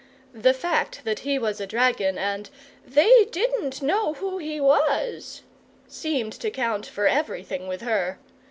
The 0.33 0.55
fact 0.55 1.01
that 1.03 1.19
he 1.19 1.37
was 1.37 1.61
a 1.61 1.67
dragon 1.67 2.17
and 2.17 2.49
"they 2.87 3.25
didn't 3.25 3.83
know 3.83 4.13
who 4.13 4.39
he 4.39 4.59
was" 4.59 5.43
seemed 5.87 6.33
to 6.39 6.49
count 6.49 6.87
for 6.87 7.05
everything 7.05 7.67
with 7.67 7.81
her. 7.81 8.17